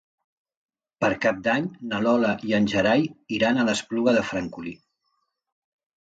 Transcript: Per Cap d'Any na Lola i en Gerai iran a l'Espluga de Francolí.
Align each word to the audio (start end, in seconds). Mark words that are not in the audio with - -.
Per 1.03 1.09
Cap 1.25 1.43
d'Any 1.49 1.67
na 1.91 1.99
Lola 2.07 2.33
i 2.49 2.55
en 2.61 2.67
Gerai 2.73 3.07
iran 3.41 3.61
a 3.61 3.67
l'Espluga 3.69 4.17
de 4.19 4.25
Francolí. 4.31 4.79